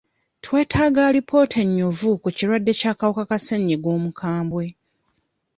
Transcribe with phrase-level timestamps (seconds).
[0.43, 4.65] Twetaaga alipoota ennyuvu ku kirwadde Ky'akawuka ka ssenyiga omukambwe.